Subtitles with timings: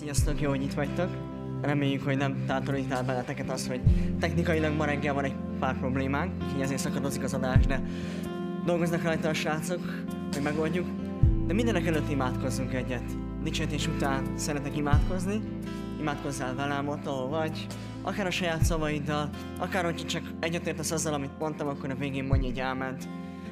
[0.00, 1.08] Sziasztok, jó, hogy itt vagytok.
[1.62, 3.80] Reméljük, hogy nem tátorít el benneteket az, hogy
[4.20, 7.82] technikailag ma reggel van egy pár problémánk, így ezért szakadozik az adás, de
[8.64, 10.86] dolgoznak rajta a srácok, hogy megoldjuk.
[11.46, 13.02] De mindenek előtt imádkozzunk egyet.
[13.42, 15.40] Dicsőítés után szeretek imádkozni.
[15.98, 17.66] Imádkozzál velem ott, ahol vagy,
[18.02, 22.46] akár a saját szavaiddal, akár hogy csak egyetértesz azzal, amit mondtam, akkor a végén mondj
[22.46, 23.08] egy áment.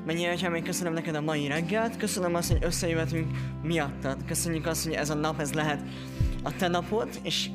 [0.06, 3.26] Mennyi Atyám, én köszönöm neked a mai reggelt, köszönöm azt, hogy összejöhetünk
[3.62, 4.16] miattad.
[4.26, 5.82] Köszönjük azt, hogy ez a nap, ez lehet
[6.42, 7.50] a te napod, és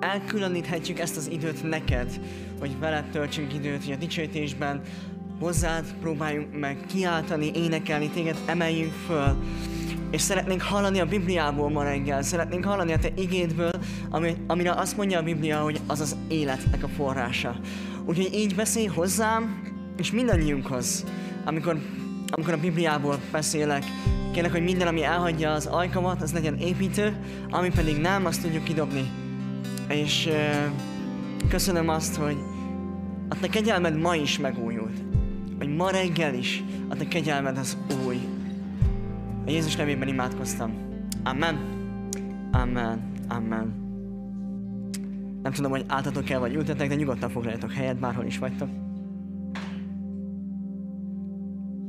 [0.00, 2.20] elkülöníthetjük ezt az időt neked,
[2.58, 4.80] hogy veled töltsünk időt, hogy a dicsőítésben
[5.40, 9.36] hozzád próbáljunk meg kiáltani, énekelni, téged emeljünk föl.
[10.10, 13.72] És szeretnénk hallani a Bibliából ma reggel, szeretnénk hallani a te igédből,
[14.10, 17.56] ami, amire azt mondja a Biblia, hogy az az életnek a forrása.
[18.04, 19.62] Úgyhogy így beszélj hozzám,
[19.96, 21.04] és mindannyiunkhoz,
[21.44, 21.78] amikor,
[22.30, 23.84] amikor a Bibliából beszélek,
[24.38, 27.16] kérlek, hogy minden, ami elhagyja az ajkamat, az legyen építő,
[27.50, 29.10] ami pedig nem, azt tudjuk kidobni.
[29.88, 32.36] És uh, köszönöm azt, hogy
[33.28, 35.02] a te kegyelmed ma is megújult.
[35.58, 38.18] Hogy ma reggel is a te kegyelmed az új.
[39.46, 40.72] A Jézus nevében imádkoztam.
[41.24, 41.58] Amen.
[42.52, 43.12] Amen.
[43.28, 43.74] Amen.
[45.42, 48.68] Nem tudom, hogy álltatok el vagy ültetek, de nyugodtan foglaljatok helyet, bárhol is vagytok.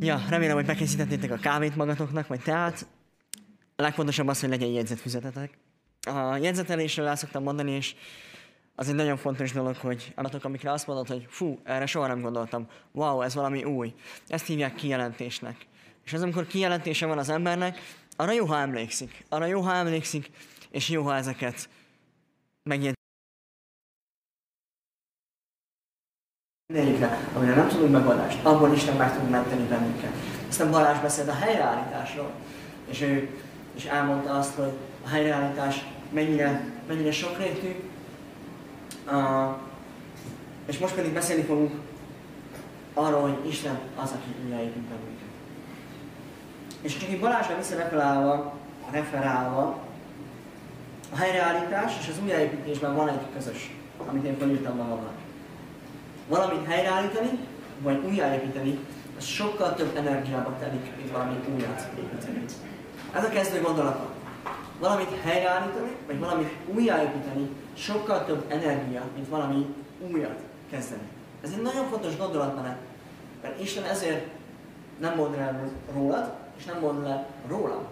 [0.02, 2.88] Ja, remélem, hogy bekészítettétek a kávét magatoknak, vagy teát.
[3.76, 5.58] A legfontosabb az, hogy legyen jegyzetfüzetetek.
[6.08, 7.96] A jegyzetelésről el szoktam mondani, és
[8.76, 12.22] az egy nagyon fontos dolog, hogy adatok, amikre azt mondod, hogy fú, erre soha nem
[12.22, 13.94] gondoltam, wow, ez valami új.
[14.28, 15.56] Ezt hívják kijelentésnek.
[16.06, 17.80] És az, amikor kijelentése van az embernek,
[18.16, 19.26] arra jó, ha emlékszik.
[19.30, 20.30] Arra jó, ha emlékszik,
[20.72, 21.70] és jó, ha ezeket
[22.64, 22.99] megjegyzik.
[26.74, 30.12] Mindegyikre, amire nem tudunk megoldást, abból Isten meg tud menteni bennünket.
[30.50, 32.32] Aztán Balázs beszélt a helyreállításról,
[32.90, 33.30] és ő
[33.76, 34.72] és elmondta azt, hogy
[35.06, 37.76] a helyreállítás mennyire, mennyire sokrétű,
[39.12, 39.56] uh,
[40.66, 41.72] és most pedig beszélni fogunk
[42.94, 45.30] arról, hogy Isten az, aki újjáépít bennünket.
[46.82, 48.54] És csak így Balázsra visszareferálva,
[48.92, 49.80] referálva,
[51.14, 53.76] a helyreállítás és az újjáépítésben van egy közös,
[54.08, 55.19] amit én felírtam magamnak
[56.30, 57.40] valamit helyreállítani,
[57.82, 58.80] vagy újjáépíteni,
[59.18, 62.46] az sokkal több energiába telik, mint valami újat építeni.
[63.14, 64.10] Ez a kezdő gondolata.
[64.80, 69.66] Valamit helyreállítani, vagy valamit újjáépíteni sokkal több energia, mint valami
[70.12, 70.40] újat
[70.72, 71.08] kezdeni.
[71.44, 72.78] Ez egy nagyon fontos gondolatmenet,
[73.42, 74.28] mert Isten ezért
[75.00, 75.60] nem mond le
[75.94, 77.84] rólad, és nem mond le rólam.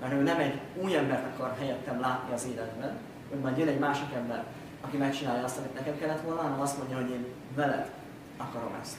[0.00, 2.96] Mert ő nem egy új embert akar helyettem látni az életben,
[3.30, 4.44] hogy majd jön egy másik ember,
[4.86, 7.90] aki megcsinálja azt, amit nekem kellett volna, hanem azt mondja, hogy én veled
[8.36, 8.96] akarom ezt.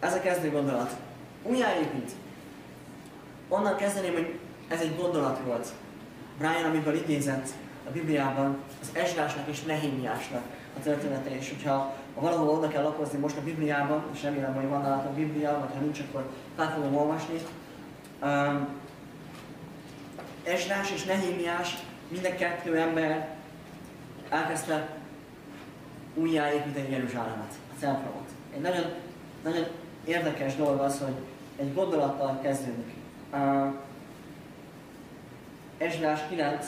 [0.00, 0.96] Ez a kezdő gondolat.
[1.42, 2.10] Újjáépít.
[3.48, 4.38] Onnan kezdeném, hogy
[4.68, 5.68] ez egy gondolat volt.
[6.38, 7.48] Brian, amiből idézett
[7.88, 10.42] a Bibliában, az Ezrásnak és Nehémiásnak
[10.76, 14.68] a története, és hogyha ha valahol oda kell lapozni most a Bibliában, és remélem, hogy
[14.68, 17.38] van nálatok Biblia, vagy ha nincs, akkor fel fogom olvasni.
[18.22, 18.68] Um,
[20.44, 21.76] Ezrás és Nehémiás,
[22.08, 23.39] mind a kettő ember
[24.30, 24.88] elkezdte
[26.14, 28.28] újjáépíteni Jeruzsálemet, a templomot.
[28.54, 28.84] Egy nagyon,
[29.44, 29.64] nagyon
[30.04, 31.14] érdekes dolog az, hogy
[31.56, 32.94] egy gondolattal kezdődik.
[33.32, 33.74] Uh,
[35.78, 36.66] Ezrás 9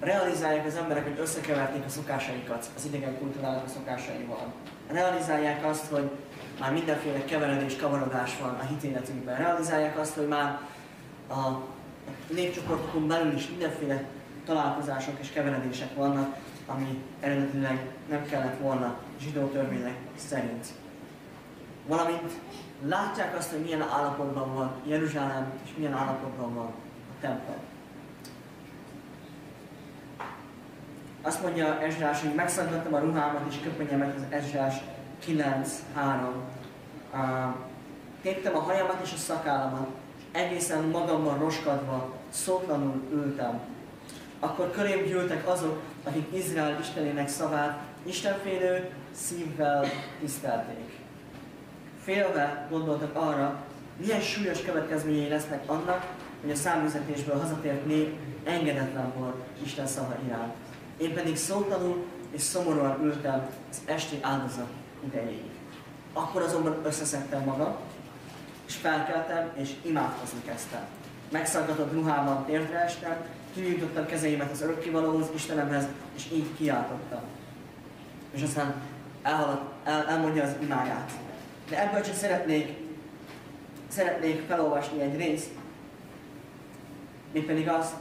[0.00, 4.52] realizálják az emberek, hogy összekeverték a szokásaikat az idegen kultúrának a szokásaival.
[4.90, 6.10] Realizálják azt, hogy
[6.60, 9.36] már mindenféle keveredés, kavarodás van a hitéletünkben.
[9.36, 10.60] Realizálják azt, hogy már
[11.28, 11.50] a
[12.34, 14.04] népcsoportokon belül is mindenféle
[14.44, 16.36] találkozások és keveredések vannak,
[16.66, 20.66] ami eredetileg nem kellett volna zsidó törvények szerint.
[21.86, 22.32] Valamint
[22.82, 27.56] látják azt, hogy milyen állapotban van Jeruzsálem, és milyen állapotban van a templom.
[31.22, 34.74] Azt mondja Ezsás, hogy megszaggattam a ruhámat és köpenyemet az Ezsás
[35.26, 35.66] 9.3.
[37.12, 37.54] Uh,
[38.22, 39.88] téptem a hajamat és a szakállamat,
[40.36, 43.60] egészen magamban roskadva, szótlanul ültem.
[44.40, 49.86] Akkor körém gyűltek azok, akik Izrael Istenének szavát Istenfélő szívvel
[50.20, 50.90] tisztelték.
[52.02, 53.64] Félve gondoltak arra,
[54.00, 56.06] milyen súlyos következményei lesznek annak,
[56.40, 60.54] hogy a számüzetésből hazatért nép engedetlen volt Isten szava iránt.
[60.96, 64.70] Én pedig szótlanul és szomorúan ültem az esti áldozat
[65.04, 65.50] idejéig.
[66.12, 67.76] Akkor azonban összeszedtem magam,
[68.66, 70.84] és felkeltem, és imádkozni kezdtem.
[71.30, 73.16] Megszaggatott ruhában térdre estem,
[73.54, 77.20] kinyújtottam kezeimet az örökkivalóhoz, Istenemhez, és így kiáltottam.
[78.30, 78.74] És aztán
[79.22, 81.10] elhalad, el, elmondja az imáját.
[81.68, 82.76] De ebből csak szeretnék,
[83.88, 85.50] szeretnék felolvasni egy részt,
[87.32, 87.94] mégpedig az,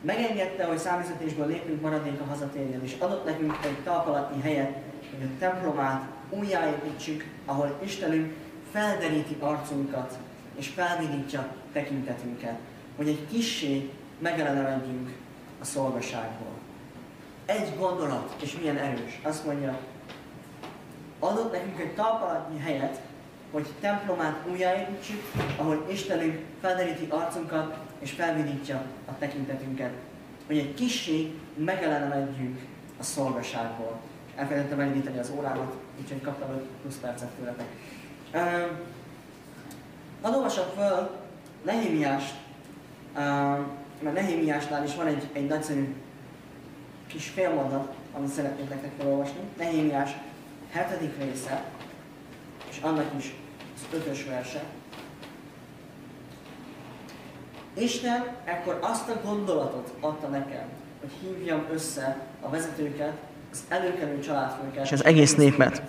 [0.00, 4.76] megengedte, hogy számüzetésből lépünk maradék a hazatérjen, és adott nekünk egy talpalatnyi helyet,
[5.10, 8.34] hogy a templomát újjáépítsük, ahol Istenünk
[8.72, 10.18] felderíti arcunkat,
[10.58, 12.58] és felvidítja tekintetünket,
[12.96, 15.12] hogy egy kissé megelevenedjünk
[15.60, 16.52] a szolgaságból.
[17.46, 19.20] Egy gondolat, és milyen erős.
[19.22, 19.78] Azt mondja,
[21.18, 23.00] adott nekünk egy talpalatnyi helyet,
[23.50, 25.22] hogy templomát újjáépítsük,
[25.56, 29.92] ahol Istenünk felderíti arcunkat, és felvidítja a tekintetünket.
[30.46, 32.60] Hogy egy kissé megelevenedjünk
[32.98, 34.00] a szolgaságból.
[34.36, 37.66] Elfelejtettem elindítani az órámat, úgyhogy kaptam 5 plusz percet tőletek.
[40.22, 41.10] Hadd olvasom föl
[41.64, 42.34] Nehémiást,
[44.00, 45.94] mert Nehémiásnál is van egy, egy nagyszerű
[47.06, 49.40] kis félmondat, amit szeretnék nektek felolvasni.
[49.58, 50.10] Nehémiás
[50.72, 50.84] 7.
[51.18, 51.64] része,
[52.70, 53.34] és annak is
[53.74, 54.62] az ötös verse.
[57.74, 60.68] Isten ekkor azt a gondolatot adta nekem,
[61.00, 63.12] hogy hívjam össze a vezetőket,
[63.50, 64.84] az előkelő családfőket.
[64.84, 65.82] És az egész népet.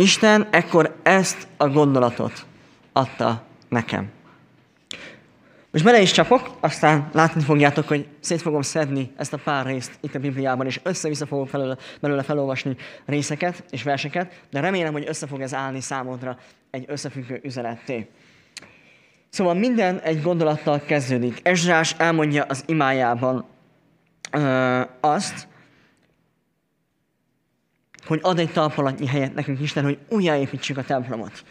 [0.00, 2.46] Isten ekkor ezt a gondolatot
[2.92, 4.10] adta nekem.
[5.70, 9.98] Most bele is csapok, aztán látni fogjátok, hogy szét fogom szedni ezt a pár részt
[10.00, 12.76] itt a Bibliában, és össze-vissza fogok felőle, belőle felolvasni
[13.06, 16.38] részeket és verseket, de remélem, hogy össze fog ez állni számodra
[16.70, 18.10] egy összefüggő üzenetté.
[19.28, 21.40] Szóval minden egy gondolattal kezdődik.
[21.42, 23.44] Ezrás elmondja az imájában
[24.32, 25.48] ö, azt,
[28.10, 31.44] hogy ad egy talpalatnyi helyet nekünk Isten, hogy újjáépítsük a templomot.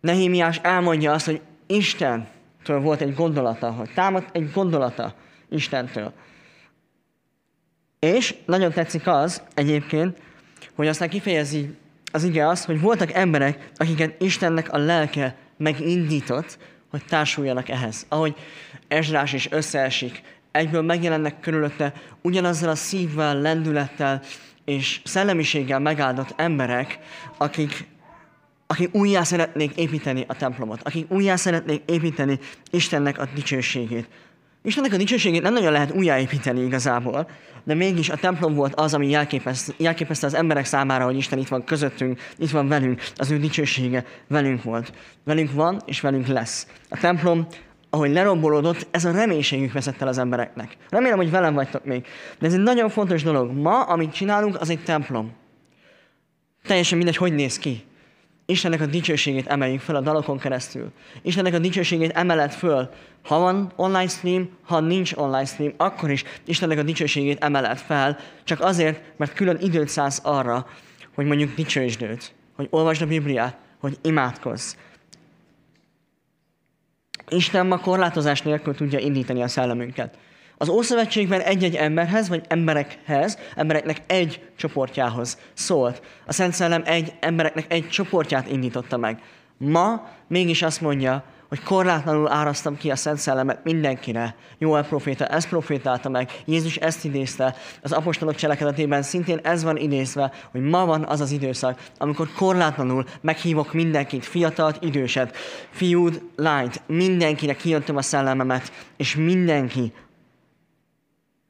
[0.00, 5.14] Nehémiás elmondja azt, hogy Istentől volt egy gondolata, hogy támad egy gondolata
[5.48, 6.12] Istentől.
[7.98, 10.18] És nagyon tetszik az egyébként,
[10.74, 11.76] hogy aztán kifejezi
[12.12, 16.58] az ige azt, hogy voltak emberek, akiket Istennek a lelke megindított,
[16.90, 18.06] hogy társuljanak ehhez.
[18.08, 18.34] Ahogy
[18.88, 21.92] Ezrás is összeesik, egyből megjelennek körülötte
[22.22, 24.22] ugyanazzal a szívvel, lendülettel
[24.64, 26.98] és szellemiséggel megáldott emberek,
[27.38, 27.92] akik
[28.66, 32.38] akik újjá szeretnék építeni a templomot, akik újjá szeretnék építeni
[32.70, 34.08] Istennek a dicsőségét.
[34.62, 37.28] Istennek a dicsőségét nem nagyon lehet újjáépíteni igazából,
[37.64, 41.48] de mégis a templom volt az, ami jelképezte, jelképezte az emberek számára, hogy Isten itt
[41.48, 44.92] van közöttünk, itt van velünk, az ő dicsősége velünk volt.
[45.24, 46.66] Velünk van, és velünk lesz.
[46.88, 47.46] A templom,
[47.94, 50.76] ahogy lerombolódott, ez a reménységük vezette el az embereknek.
[50.88, 52.06] Remélem, hogy velem vagytok még.
[52.38, 53.52] De ez egy nagyon fontos dolog.
[53.52, 55.32] Ma, amit csinálunk, az egy templom.
[56.66, 57.84] Teljesen mindegy, hogy néz ki.
[58.46, 60.92] Istennek a dicsőségét emeljük fel a dalokon keresztül.
[61.22, 62.90] Istennek a dicsőségét emelet föl.
[63.24, 68.18] Ha van online stream, ha nincs online stream, akkor is Istennek a dicsőségét emelet fel,
[68.44, 70.66] csak azért, mert külön időt szállsz arra,
[71.14, 74.74] hogy mondjuk dicsősd őt, hogy olvasd a Bibliát, hogy imádkozz.
[77.28, 80.18] Isten ma korlátozás nélkül tudja indítani a szellemünket.
[80.58, 86.02] Az Ószövetségben egy-egy emberhez, vagy emberekhez, embereknek egy csoportjához szólt.
[86.26, 89.22] A Szent Szellem egy embereknek egy csoportját indította meg.
[89.56, 91.24] Ma mégis azt mondja,
[91.54, 94.34] hogy korlátlanul árasztam ki a Szent Szellemet mindenkire.
[94.58, 100.32] Joel proféta ezt profétálta meg, Jézus ezt idézte, az apostolok cselekedetében szintén ez van idézve,
[100.50, 105.36] hogy ma van az az időszak, amikor korlátlanul meghívok mindenkit, fiatalt, időset,
[105.70, 109.92] fiúd, lányt, mindenkire kiöntöm a szellememet, és mindenki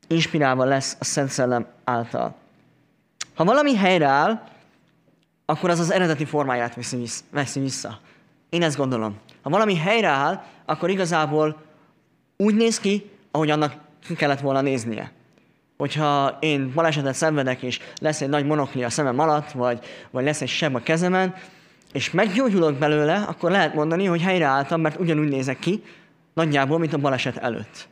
[0.06, 2.34] inspirálva lesz a Szent Szellem által.
[3.34, 4.48] Ha valami helyreáll,
[5.46, 6.74] akkor az az eredeti formáját
[7.30, 8.00] veszi vissza.
[8.48, 9.18] Én ezt gondolom.
[9.44, 11.62] Ha valami helyreáll, akkor igazából
[12.36, 13.74] úgy néz ki, ahogy annak
[14.06, 15.12] ki kellett volna néznie.
[15.76, 19.78] Hogyha én balesetet szenvedek, és lesz egy nagy monokli a szemem alatt, vagy,
[20.10, 21.34] vagy lesz egy seb a kezemen,
[21.92, 25.82] és meggyógyulok belőle, akkor lehet mondani, hogy helyreálltam, mert ugyanúgy nézek ki,
[26.34, 27.88] nagyjából, mint a baleset előtt.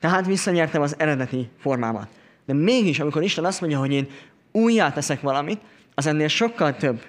[0.00, 2.08] Tehát visszanyertem az eredeti formámat.
[2.46, 4.08] De mégis, amikor Isten azt mondja, hogy én
[4.52, 5.60] újjá teszek valamit,
[5.94, 7.02] az ennél sokkal több.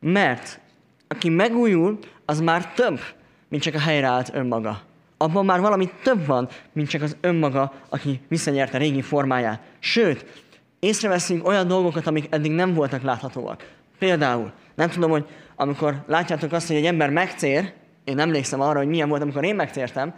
[0.00, 0.60] Mert
[1.08, 3.00] aki megújul, az már több,
[3.48, 4.80] mint csak a helyreállt önmaga.
[5.16, 9.60] Abban már valami több van, mint csak az önmaga, aki visszanyerte régi formáját.
[9.78, 10.44] Sőt,
[10.78, 13.70] észreveszünk olyan dolgokat, amik eddig nem voltak láthatóak.
[13.98, 15.26] Például, nem tudom, hogy
[15.56, 17.72] amikor látjátok azt, hogy egy ember megcér,
[18.04, 20.14] én emlékszem arra, hogy milyen volt, amikor én megtértem,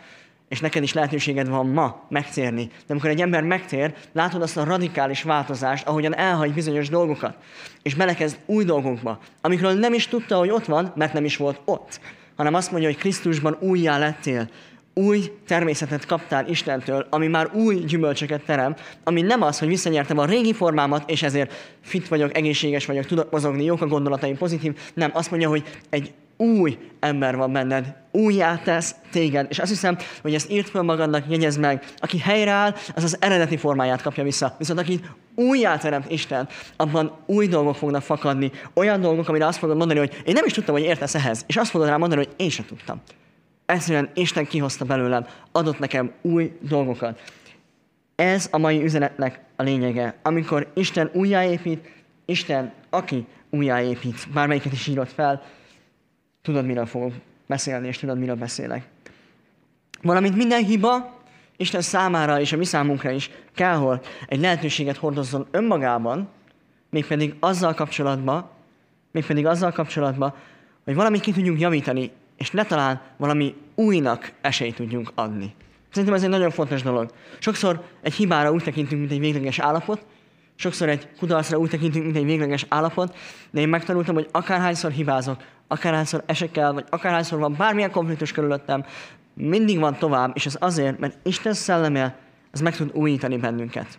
[0.48, 2.64] és neked is lehetőséged van ma megtérni.
[2.66, 7.36] De amikor egy ember megtér, látod azt a radikális változást, ahogyan elhagy bizonyos dolgokat,
[7.82, 11.60] és belekezd új dolgokba, amikről nem is tudta, hogy ott van, mert nem is volt
[11.64, 12.00] ott,
[12.38, 14.48] hanem azt mondja, hogy Krisztusban újjá lettél,
[14.94, 20.24] új természetet kaptál Istentől, ami már új gyümölcsöket terem, ami nem az, hogy visszanyertem a
[20.24, 25.10] régi formámat, és ezért fit vagyok, egészséges vagyok, tudok mozogni, jók a gondolataim, pozitív, nem,
[25.14, 29.46] azt mondja, hogy egy új ember van benned, újjá tesz téged.
[29.50, 31.84] És azt hiszem, hogy ezt írt fel magadnak, jegyezd meg.
[31.96, 34.54] Aki helyreáll, az az eredeti formáját kapja vissza.
[34.58, 35.00] Viszont aki
[35.34, 38.50] újjá teremt Isten, abban új dolgok fognak fakadni.
[38.74, 41.44] Olyan dolgok, amire azt fogod mondani, hogy én nem is tudtam, hogy értesz ehhez.
[41.46, 43.00] És azt fogod rá mondani, hogy én sem tudtam.
[43.66, 47.20] Egyszerűen Isten kihozta belőlem, adott nekem új dolgokat.
[48.16, 50.18] Ez a mai üzenetnek a lényege.
[50.22, 51.90] Amikor Isten újjáépít,
[52.24, 55.42] Isten, aki újjáépít, bármelyiket is írott fel,
[56.48, 57.12] tudod, miről fogok
[57.46, 58.86] beszélni, és tudod, miről beszélek.
[60.02, 61.16] Valamint minden hiba
[61.56, 66.28] Isten számára és a mi számunkra is kell, hogy egy lehetőséget hordozzon önmagában,
[66.90, 68.50] mégpedig azzal kapcsolatban,
[69.10, 70.34] mégpedig azzal kapcsolatban,
[70.84, 75.54] hogy valamit ki tudjunk javítani, és ne talán valami újnak esélyt tudjunk adni.
[75.90, 77.10] Szerintem ez egy nagyon fontos dolog.
[77.38, 80.06] Sokszor egy hibára úgy tekintünk, mint egy végleges állapot,
[80.58, 83.16] sokszor egy kudarcra úgy tekintünk, mint egy végleges állapot,
[83.50, 88.84] de én megtanultam, hogy akárhányszor hibázok, akárhányszor esek el, vagy akárhányszor van bármilyen konfliktus körülöttem,
[89.34, 92.16] mindig van tovább, és ez azért, mert Isten szelleme,
[92.52, 93.98] az meg tud újítani bennünket.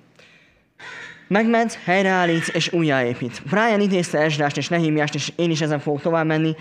[1.28, 3.42] Megment, helyreállít és újjáépít.
[3.50, 6.56] Brian idézte Esdrást és Nehémiást, és én is ezen fogok tovább menni.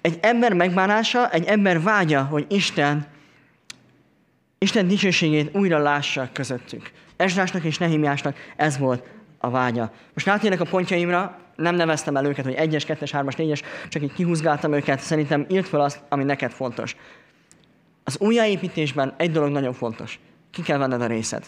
[0.00, 3.06] Egy ember megbánása, egy ember vágya, hogy Isten,
[4.58, 6.90] Isten dicsőségét újra lássa közöttük.
[7.16, 9.04] Esdrásnak és Nehémiásnak ez volt
[9.42, 9.92] a vágya.
[10.14, 14.12] Most rátérnek a pontjaimra, nem neveztem el őket, hogy egyes, kettes, hármas, négyes, csak így
[14.12, 15.00] kihúzgáltam őket.
[15.00, 16.96] Szerintem írt fel azt, ami neked fontos.
[18.04, 20.18] Az újjáépítésben egy dolog nagyon fontos.
[20.50, 21.44] Ki kell venned a részed.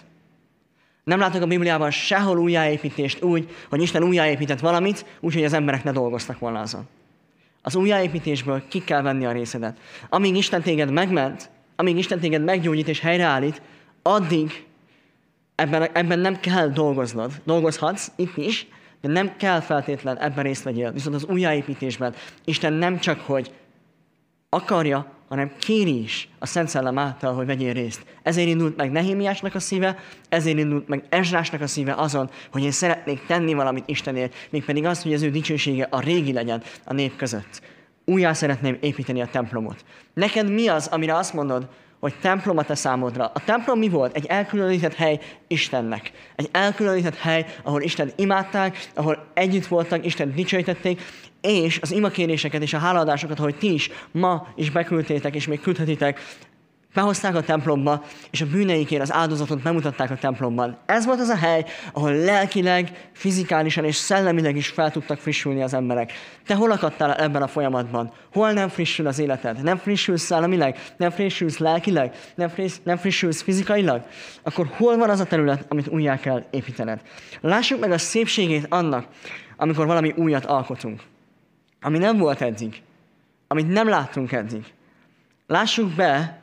[1.05, 5.93] Nem látok a Bibliában sehol újjáépítést úgy, hogy Isten újjáépített valamit, úgyhogy az emberek ne
[5.93, 6.89] dolgoztak volna azon.
[7.63, 9.79] Az újjáépítésből ki kell venni a részedet.
[10.09, 13.63] Amíg Isten téged megment, amíg Isten téged meggyógyít és helyreállít,
[14.03, 14.65] addig
[15.55, 17.33] ebben, ebben nem kell dolgoznod.
[17.45, 18.67] Dolgozhatsz itt is,
[19.01, 20.93] de nem kell feltétlen ebben részt vegyél.
[20.93, 23.53] Viszont az újjáépítésben Isten nem csak, hogy
[24.49, 28.05] akarja, hanem kéri is a Szent Szellem által, hogy vegyél részt.
[28.23, 32.71] Ezért indult meg Nehémiásnak a szíve, ezért indult meg Ezrásnak a szíve azon, hogy én
[32.71, 37.17] szeretnék tenni valamit Istenért, mégpedig az, hogy az ő dicsősége a régi legyen a nép
[37.17, 37.63] között.
[38.05, 39.85] Újjá szeretném építeni a templomot.
[40.15, 41.69] Neked mi az, amire azt mondod,
[42.03, 43.31] hogy templom a te számodra.
[43.35, 44.17] A templom mi volt?
[44.17, 46.13] Egy elkülönített hely Istennek.
[46.37, 51.01] Egy elkülönített hely, ahol Isten imádták, ahol együtt voltak, Isten dicsőítették,
[51.41, 56.21] és az imakéréseket és a háladásokat, ahogy ti is ma is beküldtétek, és még küldhetitek,
[56.95, 60.77] behozták a templomba, és a bűneikért az áldozatot bemutatták a templomban.
[60.87, 65.75] Ez volt az a hely, ahol lelkileg, fizikálisan és szellemileg is fel tudtak frissülni az
[65.75, 66.13] emberek.
[66.47, 68.13] Te hol akadtál ebben a folyamatban?
[68.33, 69.63] Hol nem frissül az életed?
[69.63, 70.79] Nem frissülsz szellemileg?
[70.97, 72.15] Nem frissülsz lelkileg?
[72.35, 74.03] Nem, friss, nem frissülsz fizikailag?
[74.43, 77.01] Akkor hol van az a terület, amit újjá kell építened?
[77.41, 79.07] Lássuk meg a szépségét annak,
[79.57, 81.03] amikor valami újat alkotunk.
[81.81, 82.83] Ami nem volt eddig.
[83.49, 84.65] Amit nem láttunk eddig.
[85.47, 86.42] Lássuk be,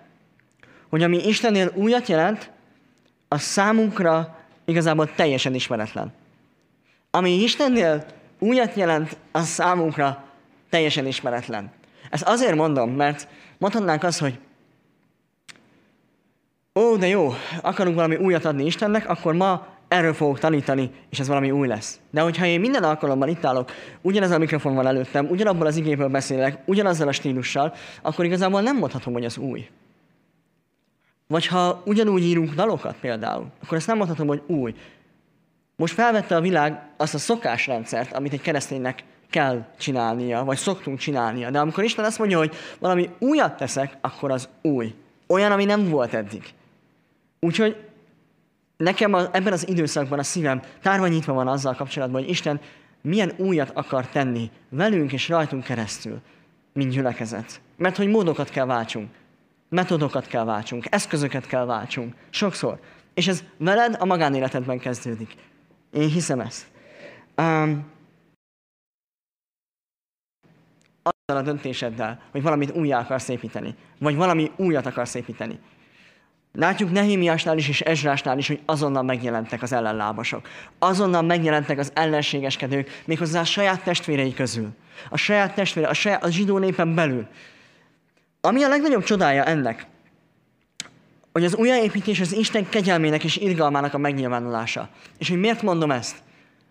[0.89, 2.51] hogy ami Istennél újat jelent,
[3.27, 6.13] az számunkra igazából teljesen ismeretlen.
[7.11, 8.05] Ami Istennél
[8.39, 10.23] újat jelent, az számunkra
[10.69, 11.71] teljesen ismeretlen.
[12.09, 13.27] Ezt azért mondom, mert
[13.57, 14.39] mondhatnánk azt, hogy
[16.79, 21.27] ó, de jó, akarunk valami újat adni Istennek, akkor ma erről fogok tanítani, és ez
[21.27, 21.99] valami új lesz.
[22.11, 26.09] De hogyha én minden alkalommal itt állok, ugyanez a mikrofon van előttem, ugyanabból az igéből
[26.09, 29.67] beszélek, ugyanazzal a stílussal, akkor igazából nem mondhatom, hogy az új.
[31.33, 34.75] Vagy ha ugyanúgy írunk dalokat például, akkor ezt nem mondhatom, hogy új.
[35.75, 41.49] Most felvette a világ azt a szokásrendszert, amit egy kereszténynek kell csinálnia, vagy szoktunk csinálnia.
[41.49, 44.95] De amikor Isten azt mondja, hogy valami újat teszek, akkor az új.
[45.27, 46.43] Olyan, ami nem volt eddig.
[47.39, 47.77] Úgyhogy
[48.77, 52.59] nekem a, ebben az időszakban a szívem tárva nyitva van azzal kapcsolatban, hogy Isten
[53.01, 56.19] milyen újat akar tenni velünk és rajtunk keresztül,
[56.73, 57.61] mint gyülekezet.
[57.77, 59.09] Mert hogy módokat kell váltsunk
[59.69, 62.15] metodokat kell váltsunk, eszközöket kell váltsunk.
[62.29, 62.79] Sokszor.
[63.13, 65.35] És ez veled a magánéletedben kezdődik.
[65.91, 66.67] Én hiszem ezt.
[67.37, 67.91] Um,
[71.01, 75.59] azzal a döntéseddel, hogy valamit újjá akarsz építeni, vagy valami újat akarsz építeni.
[76.53, 80.47] Látjuk Nehémiásnál is és Ezrásnál is, hogy azonnal megjelentek az ellenlábasok.
[80.79, 84.69] Azonnal megjelentek az ellenségeskedők, méghozzá a saját testvérei közül.
[85.09, 87.27] A saját testvére, a, saját, a zsidó népen belül.
[88.41, 89.87] Ami a legnagyobb csodája ennek,
[91.31, 94.89] hogy az újjáépítés az Isten kegyelmének és irgalmának a megnyilvánulása.
[95.17, 96.15] És hogy miért mondom ezt?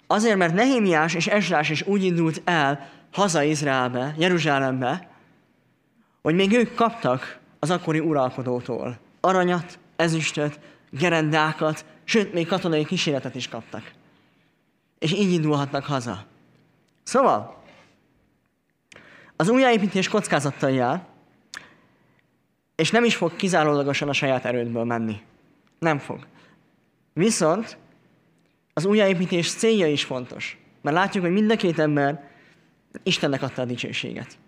[0.06, 5.08] Azért, mert Nehémiás és Ezrás is úgy indult el haza Izraelbe, Jeruzsálembe,
[6.22, 10.60] hogy még ők kaptak az akkori uralkodótól aranyat, ezüstöt,
[10.90, 13.92] gerendákat, sőt, még katonai kísérletet is kaptak.
[14.98, 16.24] És így indulhatnak haza.
[17.02, 17.56] Szóval,
[19.36, 21.06] Az újjáépítés kockázattal jár,
[22.78, 25.20] és nem is fog kizárólagosan a saját erődből menni.
[25.78, 26.26] Nem fog.
[27.12, 27.76] Viszont
[28.72, 30.58] az újjáépítés célja is fontos.
[30.82, 32.30] Mert látjuk, hogy mind a két ember
[33.02, 34.38] Istennek adta a dicsőséget.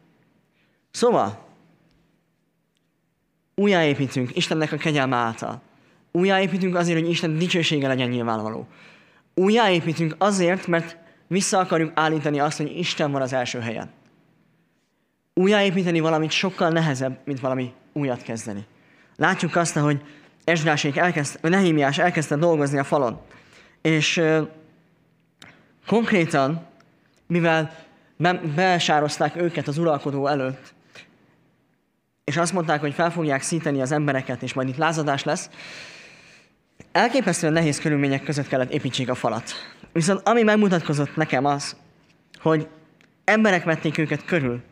[0.91, 1.47] Szóval,
[3.55, 5.63] újjáépítünk Istennek a kegyelme által.
[6.13, 8.67] Újjáépítünk azért, hogy Isten dicsősége legyen nyilvánvaló.
[9.35, 10.97] Újjáépítünk azért, mert
[11.27, 13.91] vissza akarjuk állítani azt, hogy Isten van az első helyen.
[15.35, 18.67] Újjáépíteni valamit sokkal nehezebb, mint valami újat kezdeni.
[19.17, 20.03] Látjuk azt, hogy
[20.45, 23.21] Esdrásék elkezd, vagy Nehémiás elkezdte dolgozni a falon.
[23.83, 24.23] És
[25.87, 26.67] konkrétan,
[27.27, 27.75] mivel
[28.55, 30.75] besározták őket az uralkodó előtt,
[32.25, 35.51] és azt mondták, hogy fel fogják szíteni az embereket, és majd itt lázadás lesz,
[36.93, 39.53] elképesztően nehéz körülmények között kellett építsék a falat.
[39.93, 41.77] Viszont ami megmutatkozott nekem az,
[42.41, 42.69] hogy
[43.25, 44.63] emberek vették őket körül,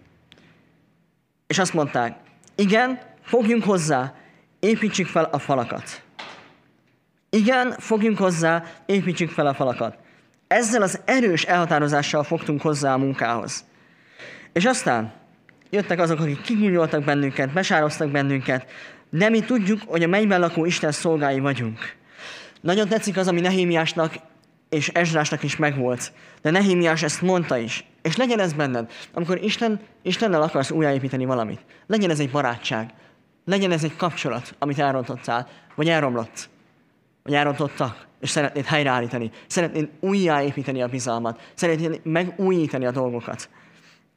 [1.46, 2.16] és azt mondták,
[2.60, 4.14] igen, fogjunk hozzá,
[4.60, 6.02] építsük fel a falakat.
[7.30, 9.96] Igen, fogjunk hozzá, építsük fel a falakat.
[10.46, 13.64] Ezzel az erős elhatározással fogtunk hozzá a munkához.
[14.52, 15.12] És aztán
[15.70, 18.66] jöttek azok, akik kigúnyoltak bennünket, besároztak bennünket,
[19.10, 21.78] de mi tudjuk, hogy a mennyben lakó Isten szolgái vagyunk.
[22.60, 24.14] Nagyon tetszik az, ami Nehémiásnak
[24.68, 26.12] és Ezrásnak is megvolt.
[26.42, 27.84] De Nehémiás ezt mondta is.
[28.08, 28.90] És legyen ez benned.
[29.12, 32.90] Amikor Isten, Istennel akarsz újjáépíteni valamit, legyen ez egy barátság,
[33.44, 36.48] legyen ez egy kapcsolat, amit elrontottál, vagy elromlott,
[37.22, 43.48] vagy elrontottak, és szeretnéd helyreállítani, szeretnéd újjáépíteni a bizalmat, szeretnéd megújítani a dolgokat,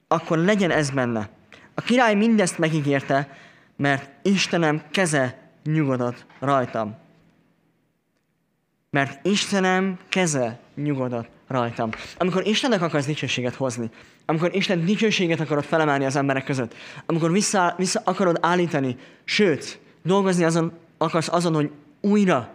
[0.07, 1.29] akkor legyen ez benne.
[1.73, 3.37] A király mindezt megígérte,
[3.75, 6.97] mert Istenem keze nyugodott rajtam.
[8.89, 11.89] Mert Istenem keze nyugodott rajtam.
[12.17, 13.89] Amikor Istennek akarsz dicsőséget hozni,
[14.25, 20.43] amikor Isten dicsőséget akarod felemelni az emberek között, amikor vissza, vissza akarod állítani, sőt, dolgozni
[20.43, 22.53] azon, akarsz azon, hogy újra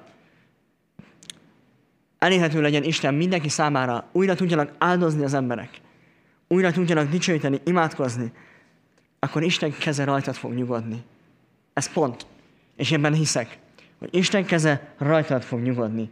[2.18, 5.80] elérhető legyen Isten mindenki számára, újra tudjanak áldozni az emberek,
[6.48, 8.32] újra tudjanak dicsőíteni, imádkozni,
[9.18, 11.04] akkor Isten keze rajtad fog nyugodni.
[11.72, 12.26] Ez pont.
[12.76, 13.58] És ebben hiszek,
[13.98, 16.10] hogy Isten keze rajtad fog nyugodni.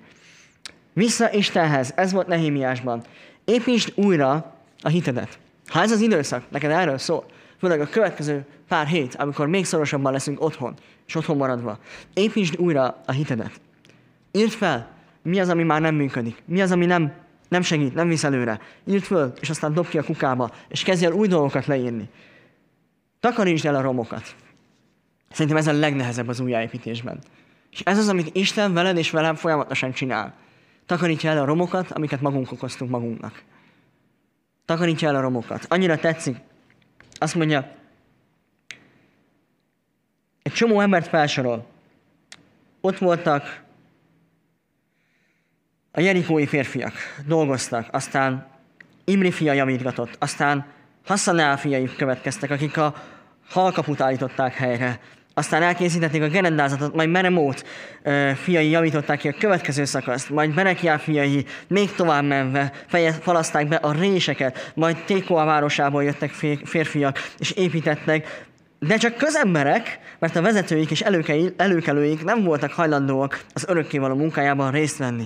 [0.95, 3.03] Vissza Istenhez, ez volt Nehémiásban.
[3.45, 5.39] Építsd újra a hitedet.
[5.67, 7.25] Ha ez az időszak neked erről szól,
[7.59, 10.75] főleg a következő pár hét, amikor még szorosabban leszünk otthon,
[11.07, 11.79] és otthon maradva,
[12.15, 13.61] építsd újra a hitedet.
[14.33, 14.89] Írd fel,
[15.23, 17.13] mi az, ami már nem működik, mi az, ami nem,
[17.49, 18.61] nem segít, nem visz előre.
[18.85, 22.09] Írd föl, és aztán dob ki a kukába, és kezdj el új dolgokat leírni.
[23.21, 24.35] Takarítsd el a romokat.
[25.31, 27.19] Szerintem ez a legnehezebb az újjáépítésben.
[27.71, 30.35] És ez az, amit Isten veled és velem folyamatosan csinál.
[30.87, 33.43] Takarítja el a romokat, amiket magunk okoztunk magunknak.
[34.65, 35.67] Takarítja el a romokat.
[35.69, 36.37] Annyira tetszik.
[37.19, 37.75] Azt mondja,
[40.43, 41.67] egy csomó embert felsorol.
[42.81, 43.63] Ott voltak
[45.93, 46.93] a jerikói férfiak,
[47.27, 48.47] dolgoztak, aztán
[49.05, 50.67] Imri fia javítgatott, aztán
[51.05, 52.95] Hassanál fiai következtek, akik a
[53.49, 55.01] halkaput állították helyre,
[55.35, 57.65] aztán elkészítették a gerendázatot, majd Meremót
[58.35, 63.77] fiai javították ki a következő szakaszt, majd Berekiá fiai még tovább menve feje, falaszták be
[63.77, 66.31] a réseket, majd Tékoa városából jöttek
[66.65, 68.47] férfiak, és építettek,
[68.79, 71.01] de csak közemberek, mert a vezetőik és
[71.57, 75.25] előkelőik nem voltak hajlandóak az örökkévaló munkájában részt venni.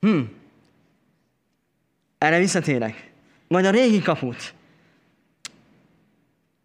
[0.00, 0.20] Hm.
[2.18, 3.10] Erre visszatérek.
[3.48, 4.54] Majd a régi kaput,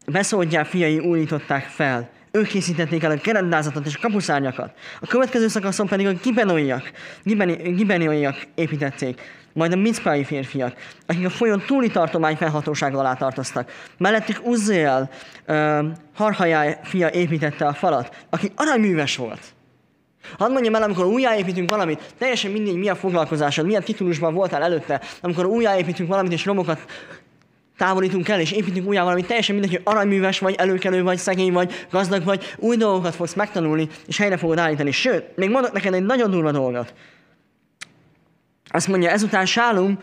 [0.06, 2.10] Beszódjál fiai újították fel.
[2.32, 4.74] Ők készítették el a kerendázatot és a kapuszárnyakat.
[5.02, 6.92] A következő szakaszon pedig a gibenóiak,
[7.64, 9.22] gibenióiak építették,
[9.54, 10.74] majd a micpái férfiak,
[11.06, 13.72] akik a folyón túli tartomány felhatóság alá tartoztak.
[13.98, 15.10] Mellettük Uzzéel,
[15.48, 15.86] uh,
[16.16, 19.42] Harhajáj fia építette a falat, aki aranyműves volt.
[20.38, 25.46] Hadd mondjam el, amikor újjáépítünk valamit, teljesen mindegy, milyen foglalkozásod, milyen titulusban voltál előtte, amikor
[25.46, 26.80] újjáépítünk valamit és romokat
[27.78, 31.74] távolítunk el, és építünk újjá valami teljesen mindegy, hogy aranyműves vagy, előkelő vagy, szegény vagy,
[31.92, 34.92] gazdag vagy, új dolgokat fogsz megtanulni, és helyre fogod állítani.
[34.92, 36.94] Sőt, még mondok neked egy nagyon durva dolgot.
[38.68, 40.00] Azt mondja, ezután Sálum,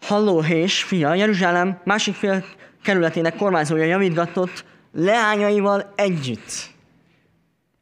[0.00, 2.44] Hallóhés fia, Jeruzsálem másik fél
[2.82, 6.70] kerületének kormányzója javítgatott leányaival együtt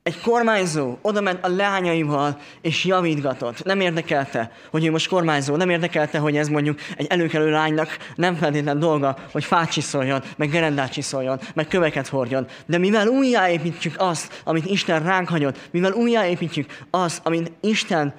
[0.02, 3.64] egy kormányzó oda ment a leányaival, és javítgatott.
[3.64, 8.34] Nem érdekelte, hogy ő most kormányzó, nem érdekelte, hogy ez mondjuk egy előkelő lánynak nem
[8.34, 12.46] feltétlen dolga, hogy fát csiszoljon, meg gerendát csiszoljon, meg köveket hordjon.
[12.66, 18.14] De mivel újjáépítjük azt, amit Isten ránk hagyott, mivel újjáépítjük azt, amit Isten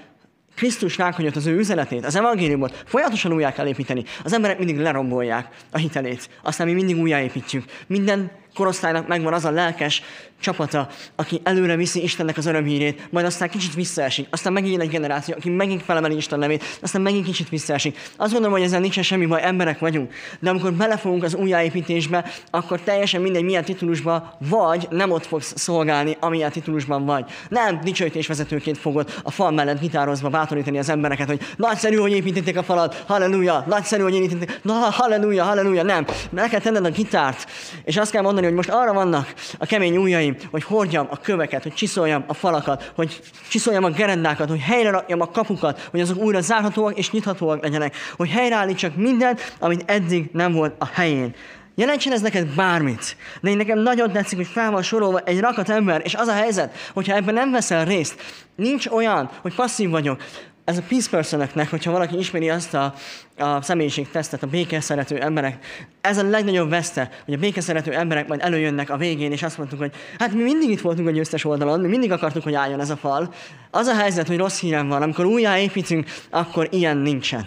[0.55, 4.03] Krisztus rákonyott az ő üzenetét, az evangéliumot folyamatosan újjá kell építeni.
[4.23, 6.29] Az emberek mindig lerombolják a hitelét.
[6.43, 7.63] Aztán mi mindig újjáépítjük.
[7.87, 10.01] Minden korosztálynak megvan az a lelkes
[10.41, 15.35] csapata, aki előre viszi Istennek az örömhírét, majd aztán kicsit visszaesik, aztán megint egy generáció,
[15.37, 17.97] aki megint felemeli Isten nevét, aztán megint kicsit visszaesik.
[18.17, 20.13] Azt gondolom, hogy ezzel nincsen semmi baj, emberek vagyunk.
[20.39, 26.17] De amikor belefogunk az újjáépítésbe, akkor teljesen mindegy, milyen titulusban vagy, nem ott fogsz szolgálni,
[26.19, 27.25] amilyen titulusban vagy.
[27.49, 32.63] Nem dicsőítésvezetőként fogod a fal mellett gitározva bátorítani az embereket, hogy nagyszerű, hogy építették a
[32.63, 36.05] falat, halleluja, nagyszerű, hogy építették, na, halleluja, halleluja, nem.
[36.29, 37.51] Meg kell tenned a gitárt,
[37.83, 41.63] és azt kell mondani, hogy most arra vannak a kemény ujjaim, hogy hordjam a köveket,
[41.63, 46.17] hogy csiszoljam a falakat, hogy csiszoljam a gerendákat, hogy helyre rakjam a kapukat, hogy azok
[46.17, 51.35] újra zárhatóak és nyithatóak legyenek, hogy helyreállítsak mindent, amit eddig nem volt a helyén.
[51.75, 53.15] Jelentsen ez neked bármit.
[53.41, 56.33] De én nekem nagyon tetszik, hogy fel van sorolva egy rakat ember, és az a
[56.33, 58.21] helyzet, hogyha ebben nem veszel részt,
[58.55, 60.21] nincs olyan, hogy passzív vagyok,
[60.71, 62.93] ez a peace personeknek, hogyha valaki ismeri azt a,
[63.37, 65.65] a személyiségtesztet, a békeszerető emberek,
[66.01, 69.79] ez a legnagyobb veszte, hogy a békeszerető emberek majd előjönnek a végén, és azt mondtuk,
[69.79, 72.89] hogy hát mi mindig itt voltunk a győztes oldalon, mi mindig akartuk, hogy álljon ez
[72.89, 73.33] a fal.
[73.71, 77.45] Az a helyzet, hogy rossz hírem van, amikor újjáépítünk, akkor ilyen nincsen.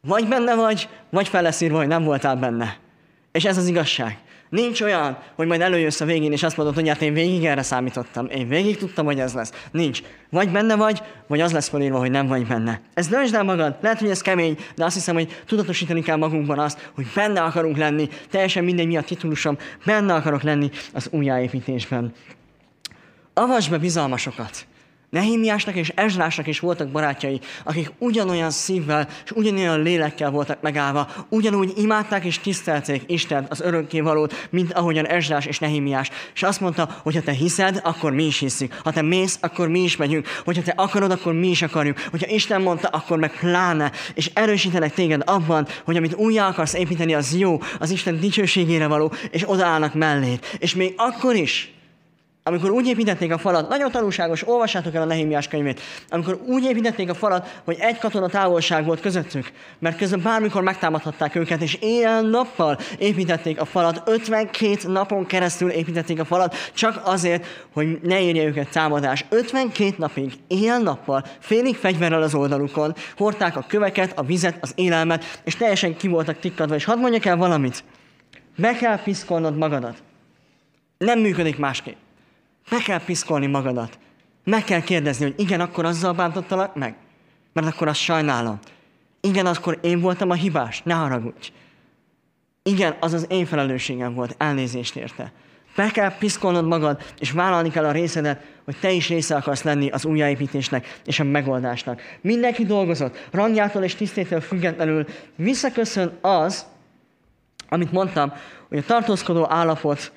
[0.00, 2.76] Vagy benne vagy, vagy fel lesz írva, hogy nem voltál benne.
[3.32, 4.18] És ez az igazság.
[4.50, 7.62] Nincs olyan, hogy majd előjössz a végén, és azt mondod, hogy hát én végig erre
[7.62, 8.26] számítottam.
[8.26, 9.52] Én végig tudtam, hogy ez lesz.
[9.70, 10.02] Nincs.
[10.30, 12.80] Vagy benne vagy, vagy az lesz felírva, hogy nem vagy benne.
[12.94, 13.76] Ez döntsd el magad.
[13.80, 17.76] Lehet, hogy ez kemény, de azt hiszem, hogy tudatosítani kell magunkban azt, hogy benne akarunk
[17.76, 18.08] lenni.
[18.30, 19.58] Teljesen mindegy, mi a titulusom.
[19.84, 22.12] Benne akarok lenni az újjáépítésben.
[23.34, 24.66] Avasd be bizalmasokat.
[25.10, 31.72] Nehémiásnak és Ezrásnak is voltak barátjai, akik ugyanolyan szívvel és ugyanolyan lélekkel voltak megállva, ugyanúgy
[31.76, 36.10] imádták és tisztelték Isten az örökkévalót, mint ahogyan Ezrás és Nehémiás.
[36.34, 38.74] És azt mondta, hogy ha te hiszed, akkor mi is hiszük.
[38.84, 40.26] Ha te mész, akkor mi is megyünk.
[40.44, 41.98] Hogyha te akarod, akkor mi is akarjuk.
[42.10, 43.92] Hogyha Isten mondta, akkor meg pláne.
[44.14, 49.12] És erősítenek téged abban, hogy amit újjá akarsz építeni, az jó, az Isten dicsőségére való,
[49.30, 50.56] és odaállnak mellét.
[50.58, 51.72] És még akkor is,
[52.42, 57.10] amikor úgy építették a falat, nagyon tanulságos, olvassátok el a Nehémiás könyvét, amikor úgy építették
[57.10, 62.78] a falat, hogy egy katona távolság volt közöttük, mert közben bármikor megtámadhatták őket, és éjjel-nappal
[62.98, 68.70] építették a falat, 52 napon keresztül építették a falat, csak azért, hogy ne érje őket
[68.70, 69.24] támadás.
[69.28, 75.56] 52 napig, éjjel-nappal, félig fegyverrel az oldalukon, hordták a köveket, a vizet, az élelmet, és
[75.56, 76.74] teljesen ki voltak tikkadva.
[76.74, 77.84] És hadd mondjak el valamit,
[78.56, 80.02] be kell piszkolnod magadat.
[80.98, 81.96] Nem működik másképp.
[82.70, 83.98] Meg kell piszkolni magadat.
[84.44, 86.96] Meg kell kérdezni, hogy igen, akkor azzal bántottalak meg?
[87.52, 88.58] Mert akkor azt sajnálom.
[89.20, 91.52] Igen, akkor én voltam a hibás, ne haragudj.
[92.62, 95.32] Igen, az az én felelősségem volt, elnézést érte.
[95.76, 99.90] Be kell piszkolnod magad, és vállalni kell a részedet, hogy te is része akarsz lenni
[99.90, 102.00] az újjáépítésnek és a megoldásnak.
[102.20, 106.66] Mindenki dolgozott, rangjától és tisztétől függetlenül visszaköszön az,
[107.68, 108.32] amit mondtam,
[108.68, 110.12] hogy a tartózkodó állapot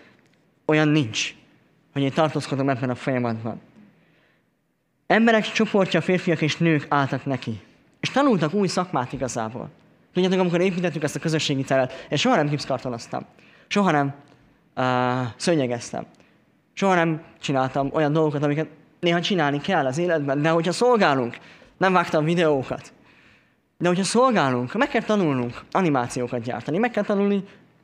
[0.66, 1.36] olyan nincs
[1.94, 3.62] hogy én tartózkodom ebben a folyamatban.
[5.08, 7.62] Emberek csoportja, férfiak és nők álltak neki.
[8.00, 9.70] És tanultak új szakmát igazából.
[10.14, 13.26] Tudjátok, amikor építettük ezt a közösségi teret, én soha nem gipszkartonoztam.
[13.68, 14.14] Soha nem
[14.76, 14.84] uh,
[15.36, 16.06] szönyegeztem.
[16.74, 18.68] Soha nem csináltam olyan dolgokat, amiket
[19.00, 21.38] néha csinálni kell az életben, de hogyha szolgálunk,
[21.78, 22.94] nem vágtam videókat.
[23.78, 27.44] De hogyha szolgálunk, meg kell tanulnunk animációkat gyártani, meg kell tanulni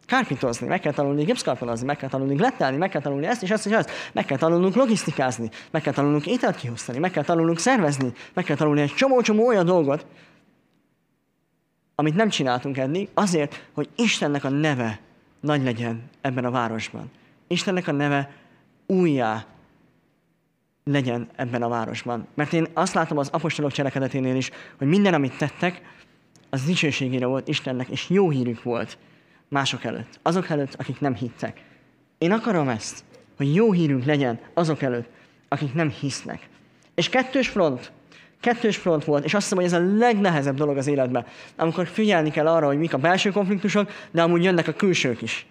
[0.09, 3.65] kárpitozni, meg kell tanulni gipszkartonozni, meg kell tanulni glettelni, meg kell tanulni ezt és ezt
[3.65, 8.13] és ezt, meg kell tanulnunk logisztikázni, meg kell tanulnunk ételt kihoztani, meg kell tanulnunk szervezni,
[8.33, 10.05] meg kell tanulni egy csomó-csomó olyan dolgot,
[11.95, 14.99] amit nem csináltunk eddig, azért, hogy Istennek a neve
[15.39, 17.11] nagy legyen ebben a városban.
[17.47, 18.31] Istennek a neve
[18.85, 19.45] újjá
[20.83, 22.27] legyen ebben a városban.
[22.33, 25.81] Mert én azt látom az apostolok cselekedeténél is, hogy minden, amit tettek,
[26.49, 28.97] az dicsőségére volt Istennek, és jó hírük volt
[29.49, 31.61] mások előtt, azok előtt, akik nem hittek.
[32.17, 33.03] Én akarom ezt,
[33.37, 35.09] hogy jó hírünk legyen azok előtt,
[35.47, 36.49] akik nem hisznek.
[36.95, 37.91] És kettős front,
[38.39, 41.25] kettős front volt, és azt hiszem, hogy ez a legnehezebb dolog az életben,
[41.57, 45.45] amikor figyelni kell arra, hogy mik a belső konfliktusok, de amúgy jönnek a külsők is.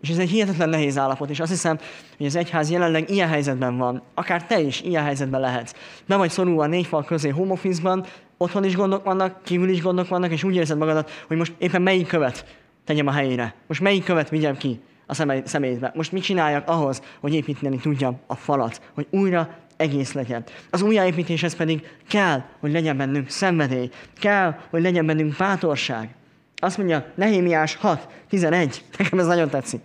[0.00, 1.78] És ez egy hihetetlen nehéz állapot, és azt hiszem,
[2.16, 4.02] hogy az egyház jelenleg ilyen helyzetben van.
[4.14, 5.74] Akár te is ilyen helyzetben lehetsz.
[6.06, 8.04] Be vagy szorulva a négy fal közé home office-ban,
[8.36, 11.82] otthon is gondok vannak, kívül is gondok vannak, és úgy érzed magadat, hogy most éppen
[11.82, 12.44] melyik követ
[12.88, 13.54] tegyem a helyére.
[13.66, 15.92] Most melyik követ vigyem ki a személybe?
[15.94, 20.44] Most mit csináljak ahhoz, hogy építeni tudjam a falat, hogy újra egész legyen.
[20.70, 26.14] Az újjáépítéshez pedig kell, hogy legyen bennünk szenvedély, kell, hogy legyen bennünk bátorság.
[26.56, 29.80] Azt mondja Nehémiás 6, 11, nekem ez nagyon tetszik.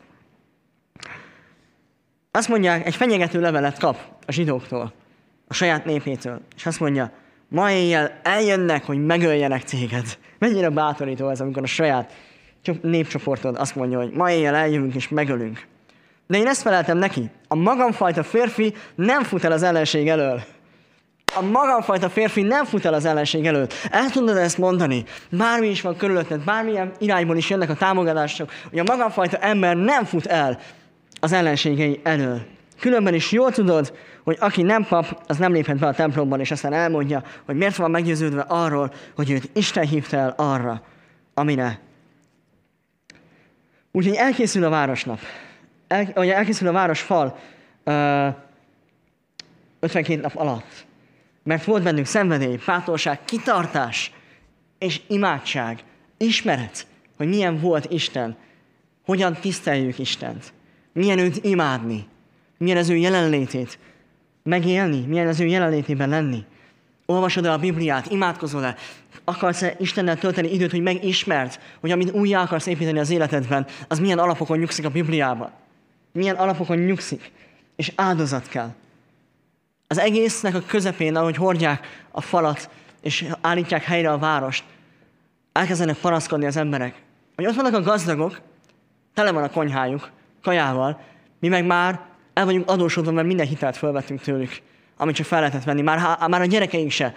[2.31, 4.93] Azt mondják, egy fenyegető levelet kap a zsidóktól,
[5.47, 7.11] a saját népétől, és azt mondja,
[7.47, 10.17] ma éjjel eljönnek, hogy megöljenek téged.
[10.39, 12.13] Mennyire bátorító ez, amikor a saját
[12.81, 15.65] népcsoportod azt mondja, hogy ma éjjel eljövünk és megölünk.
[16.27, 17.29] De én ezt feleltem neki.
[17.47, 20.41] A magamfajta férfi nem fut el az ellenség elől.
[21.35, 23.73] A magamfajta férfi nem fut el az ellenség előtt.
[23.89, 25.03] El tudod ezt mondani?
[25.29, 30.05] Bármi is van körülötted, bármilyen irányból is jönnek a támogatások, hogy a magamfajta ember nem
[30.05, 30.59] fut el
[31.19, 32.41] az ellenségei elől.
[32.79, 36.51] Különben is jól tudod, hogy aki nem pap, az nem léphet be a templomban, és
[36.51, 40.81] aztán elmondja, hogy miért van meggyőződve arról, hogy őt Isten hívta el arra,
[41.33, 41.79] amire.
[43.95, 45.19] Úgyhogy elkészül a városnap.
[45.87, 47.39] El, elkészül a városfal
[47.85, 48.35] uh,
[49.79, 50.85] 52 nap alatt.
[51.43, 54.11] Mert volt bennünk szenvedély, fátorság, kitartás
[54.77, 55.83] és imádság,
[56.17, 58.37] ismeret, hogy milyen volt Isten,
[59.05, 60.53] hogyan tiszteljük Istent,
[60.93, 62.07] milyen őt imádni,
[62.57, 63.79] milyen az ő jelenlétét
[64.43, 66.45] megélni, milyen az ő jelenlétében lenni.
[67.13, 68.75] Olvasod-e a Bibliát, imádkozol-e,
[69.23, 74.19] akarsz-e Istennel tölteni időt, hogy megismert, hogy amit újjá akarsz építeni az életedben, az milyen
[74.19, 75.51] alapokon nyugszik a Bibliában.
[76.11, 77.31] Milyen alapokon nyugszik.
[77.75, 78.73] És áldozat kell.
[79.87, 82.69] Az egésznek a közepén, ahogy hordják a falat,
[83.01, 84.63] és állítják helyre a várost,
[85.51, 87.01] elkezdenek paraszkodni az emberek.
[87.35, 88.41] Hogy ott vannak a gazdagok,
[89.13, 90.99] tele van a konyhájuk, kajával,
[91.39, 91.99] mi meg már
[92.33, 94.61] el vagyunk adósodva, mert minden hitelt felvettünk tőlük,
[95.03, 95.81] amit csak fel lehetett venni.
[95.81, 97.15] Már, már a gyerekeink se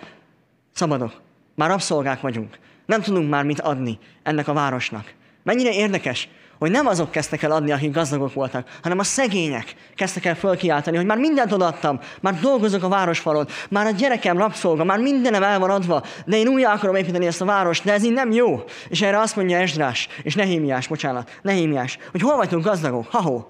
[0.72, 1.12] szabadok.
[1.54, 2.58] Már rabszolgák vagyunk.
[2.86, 5.14] Nem tudunk már mit adni ennek a városnak.
[5.42, 10.24] Mennyire érdekes, hogy nem azok kezdtek el adni, akik gazdagok voltak, hanem a szegények kezdtek
[10.24, 14.98] el fölkiáltani, hogy már mindent odaadtam, már dolgozok a városfalon, már a gyerekem rabszolga, már
[14.98, 18.12] mindenem el van adva, de én újra akarom építeni ezt a várost, de ez így
[18.12, 18.64] nem jó.
[18.88, 23.06] És erre azt mondja Esdrás, és Nehémiás, bocsánat, Nehémiás, hogy hol vagytok gazdagok?
[23.10, 23.44] Ha-ho.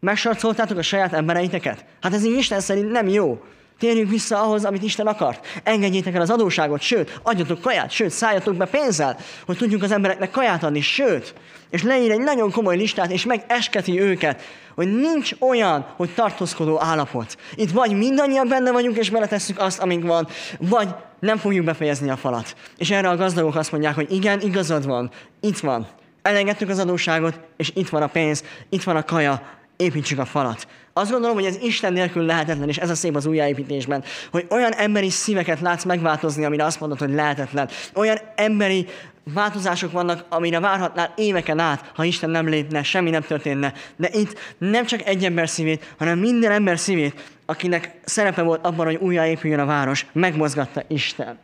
[0.00, 1.84] Megsarcoltátok a saját embereiteket?
[2.00, 3.42] Hát ez így Isten szerint nem jó.
[3.78, 5.46] Térjünk vissza ahhoz, amit Isten akart.
[5.62, 10.30] Engedjétek el az adóságot, sőt, adjatok kaját, sőt, szálljatok be pénzzel, hogy tudjunk az embereknek
[10.30, 11.34] kaját adni, sőt,
[11.70, 14.42] és leír egy nagyon komoly listát, és megesketi őket,
[14.74, 17.36] hogy nincs olyan, hogy tartózkodó állapot.
[17.54, 20.88] Itt vagy mindannyian benne vagyunk, és beletesszük azt, amink van, vagy
[21.20, 22.56] nem fogjuk befejezni a falat.
[22.76, 25.10] És erre a gazdagok azt mondják, hogy igen, igazad van,
[25.40, 25.86] itt van.
[26.22, 29.42] Elengedtük az adóságot, és itt van a pénz, itt van a kaja,
[29.76, 30.66] építsük a falat.
[30.96, 34.72] Azt gondolom, hogy ez Isten nélkül lehetetlen, és ez a szép az újjáépítésben, hogy olyan
[34.72, 37.68] emberi szíveket látsz megváltozni, amire azt mondod, hogy lehetetlen.
[37.94, 38.86] Olyan emberi
[39.34, 43.72] változások vannak, amire várhatnál éveken át, ha Isten nem lépne, semmi nem történne.
[43.96, 48.86] De itt nem csak egy ember szívét, hanem minden ember szívét, akinek szerepe volt abban,
[48.86, 51.38] hogy újjáépüljön a város, megmozgatta Isten.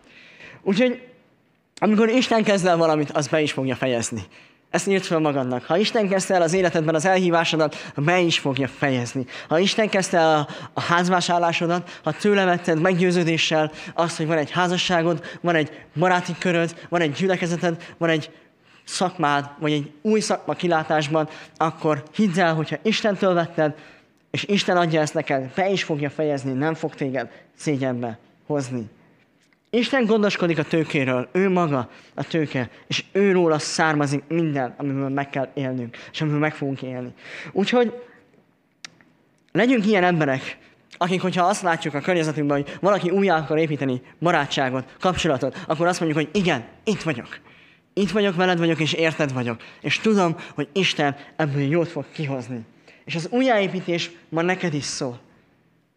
[0.63, 1.03] Úgyhogy
[1.79, 4.23] amikor Isten kezd el valamit, az be is fogja fejezni.
[4.71, 5.65] Ezt írt fel magadnak.
[5.65, 9.27] Ha Isten kezdte el az életedben az elhívásodat, be is fogja fejezni.
[9.49, 14.51] Ha Isten kezdte el a, a házvásárlásodat, ha tőle vetted meggyőződéssel azt, hogy van egy
[14.51, 18.31] házasságod, van egy baráti köröd, van egy gyülekezeted, van egy
[18.85, 23.75] szakmád, vagy egy új szakma kilátásban, akkor hidd el, hogyha Istentől vetted,
[24.31, 28.91] és Isten adja ezt neked, be is fogja fejezni, nem fog téged szégyenbe hozni.
[29.71, 35.31] Isten gondoskodik a tőkéről, ő maga a tőke, és ő róla származik minden, amiből meg
[35.31, 37.13] kell élnünk, és amiből meg fogunk élni.
[37.53, 37.93] Úgyhogy
[39.53, 40.59] legyünk ilyen emberek,
[40.97, 46.01] akik, hogyha azt látjuk a környezetünkben, hogy valaki újjá akar építeni barátságot, kapcsolatot, akkor azt
[46.01, 47.39] mondjuk, hogy igen, itt vagyok.
[47.93, 49.61] Itt vagyok, veled vagyok, és érted vagyok.
[49.81, 52.61] És tudom, hogy Isten ebből jót fog kihozni.
[53.05, 55.21] És az újjáépítés ma neked is szól.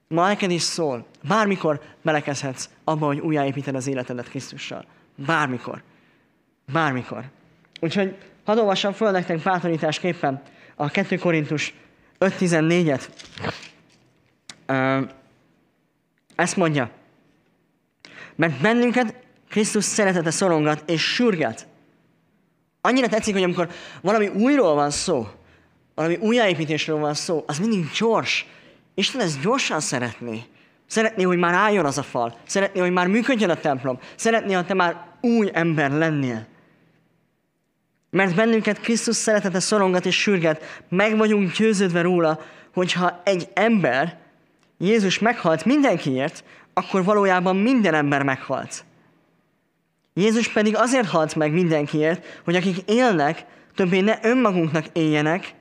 [0.07, 1.05] Ma neked is szól.
[1.27, 4.85] Bármikor belekezhetsz abba, hogy újjáépíted az életedet Krisztussal.
[5.15, 5.81] Bármikor.
[6.71, 7.23] Bármikor.
[7.79, 10.41] Úgyhogy hadd olvassam föl nektek bátorításképpen
[10.75, 11.73] a 2 Korintus
[12.19, 13.07] 5.14-et.
[16.35, 16.89] Ezt mondja.
[18.35, 19.15] Mert bennünket
[19.49, 21.67] Krisztus szeretete szorongat és sürget.
[22.81, 23.69] Annyira tetszik, hogy amikor
[24.01, 25.27] valami újról van szó,
[25.95, 28.45] valami újjáépítésről van szó, az mindig gyors,
[28.93, 30.43] Isten ezt gyorsan szeretné.
[30.87, 32.37] Szeretné, hogy már álljon az a fal.
[32.45, 33.99] Szeretné, hogy már működjön a templom.
[34.15, 36.45] Szeretné, ha te már új ember lennél.
[38.09, 42.39] Mert bennünket Krisztus szeretete szorongat és sürget, meg vagyunk győződve róla,
[42.73, 44.17] hogyha egy ember,
[44.77, 46.43] Jézus meghalt mindenkiért,
[46.73, 48.83] akkor valójában minden ember meghalt.
[50.13, 55.53] Jézus pedig azért halt meg mindenkiért, hogy akik élnek, többé ne önmagunknak éljenek,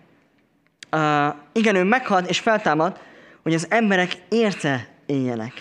[0.92, 3.00] uh, igen, ő meghalt és feltámad,
[3.42, 5.52] hogy az emberek érte éljenek.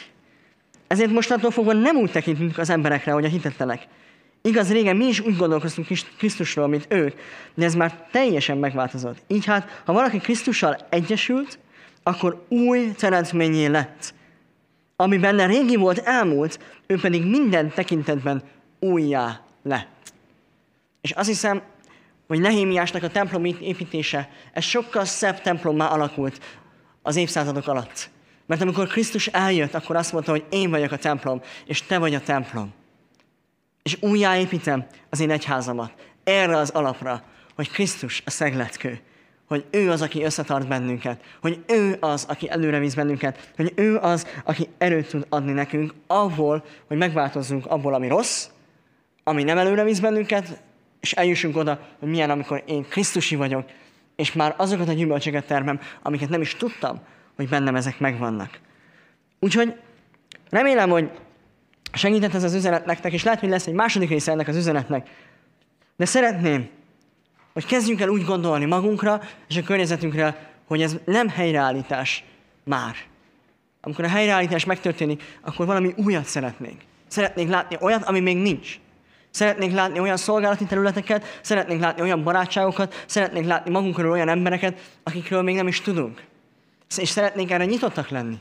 [0.87, 3.87] Ezért mostantól fogva nem úgy tekintünk az emberekre, hogy a hitetlenek.
[4.41, 5.87] Igaz, régen mi is úgy gondolkoztunk
[6.17, 7.13] Krisztusról, mint ők,
[7.53, 9.17] de ez már teljesen megváltozott.
[9.27, 11.59] Így hát, ha valaki Krisztussal egyesült,
[12.03, 14.13] akkor új teremtményé lett.
[14.95, 18.43] ami benne régi volt, elmúlt, ő pedig minden tekintetben
[18.79, 20.13] újjá lett.
[21.01, 21.61] És azt hiszem,
[22.27, 26.39] hogy Nehémiásnak a templom építése, ez sokkal szebb templommá alakult
[27.01, 28.09] az évszázadok alatt.
[28.51, 32.13] Mert amikor Krisztus eljött, akkor azt mondta, hogy én vagyok a templom, és te vagy
[32.13, 32.73] a templom.
[33.83, 35.91] És újjáépítem az én egyházamat.
[36.23, 37.23] Erre az alapra,
[37.55, 38.99] hogy Krisztus a szegletkő,
[39.47, 43.97] hogy ő az, aki összetart bennünket, hogy ő az, aki előre visz bennünket, hogy ő
[43.97, 48.47] az, aki erőt tud adni nekünk abból, hogy megváltozzunk abból, ami rossz,
[49.23, 50.61] ami nem előre visz bennünket,
[50.99, 53.69] és eljussunk oda, hogy milyen, amikor én Krisztusi vagyok,
[54.15, 57.01] és már azokat a gyümölcsöket termem, amiket nem is tudtam,
[57.41, 58.59] hogy bennem ezek megvannak.
[59.39, 59.75] Úgyhogy
[60.49, 61.09] remélem, hogy
[61.93, 65.09] segített ez az üzenet nektek, és lehet, hogy lesz egy második része ennek az üzenetnek.
[65.97, 66.69] De szeretném,
[67.53, 72.23] hogy kezdjünk el úgy gondolni magunkra és a környezetünkre, hogy ez nem helyreállítás
[72.63, 72.95] már.
[73.81, 76.81] Amikor a helyreállítás megtörténik, akkor valami újat szeretnénk.
[77.07, 78.79] Szeretnénk látni olyat, ami még nincs.
[79.29, 85.41] Szeretnénk látni olyan szolgálati területeket, szeretnénk látni olyan barátságokat, szeretnénk látni magunkról olyan embereket, akikről
[85.41, 86.29] még nem is tudunk.
[86.97, 88.37] És szeretnénk erre nyitottak lenni.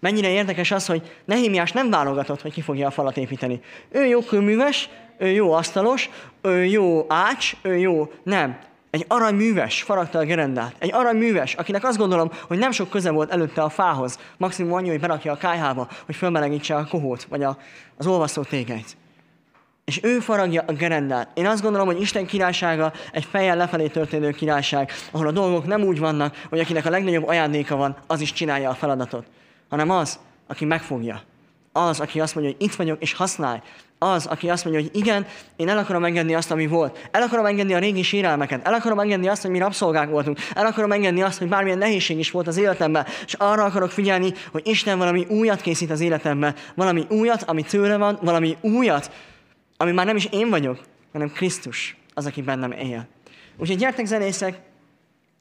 [0.00, 3.60] Mennyire érdekes az, hogy Nehémiás nem válogatott, hogy ki fogja a falat építeni.
[3.90, 6.10] Ő jó kőműves, ő jó asztalos,
[6.42, 8.12] ő jó ács, ő jó...
[8.22, 8.58] Nem.
[8.90, 10.74] Egy aranyműves faragta a gerendát.
[10.78, 14.18] Egy aranyműves, akinek azt gondolom, hogy nem sok köze volt előtte a fához.
[14.36, 17.58] Maximum annyi, hogy berakja a kájhába, hogy fölmelegítse a kohót, vagy a,
[17.96, 18.96] az olvasztó tégeit.
[19.90, 21.28] És ő faragja a gerendát.
[21.34, 25.82] Én azt gondolom, hogy Isten királysága egy fejjel lefelé történő királyság, ahol a dolgok nem
[25.82, 29.26] úgy vannak, hogy akinek a legnagyobb ajándéka van, az is csinálja a feladatot.
[29.68, 31.22] Hanem az, aki megfogja.
[31.72, 33.58] Az, aki azt mondja, hogy itt vagyok, és használj.
[33.98, 35.26] Az, aki azt mondja, hogy igen,
[35.56, 37.08] én el akarom engedni azt, ami volt.
[37.10, 38.66] El akarom engedni a régi sérelmeket.
[38.66, 40.38] El akarom engedni azt, hogy mi rabszolgák voltunk.
[40.54, 43.06] El akarom engedni azt, hogy bármilyen nehézség is volt az életemben.
[43.26, 46.54] És arra akarok figyelni, hogy Isten valami újat készít az életemben.
[46.74, 49.10] Valami újat, ami tőle van, valami újat,
[49.80, 50.80] ami már nem is én vagyok,
[51.12, 53.06] hanem Krisztus az, aki bennem él.
[53.56, 54.60] Úgyhogy gyertek zenészek,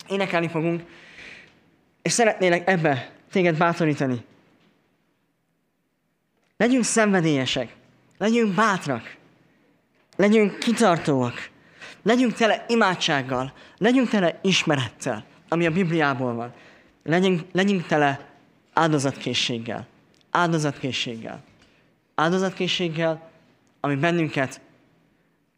[0.09, 0.81] énekelni fogunk,
[2.01, 4.23] és szeretnélek ebbe téged bátorítani.
[6.57, 7.75] Legyünk szenvedélyesek,
[8.17, 9.15] legyünk bátrak,
[10.15, 11.49] legyünk kitartóak,
[12.03, 16.53] legyünk tele imádsággal, legyünk tele ismerettel, ami a Bibliából van.
[17.03, 18.29] Legyünk, legyünk tele
[18.73, 19.87] áldozatkészséggel.
[20.31, 21.43] Áldozatkészséggel.
[22.15, 23.28] Áldozatkészséggel,
[23.79, 24.61] ami bennünket